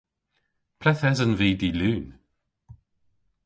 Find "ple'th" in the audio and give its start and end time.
0.79-1.05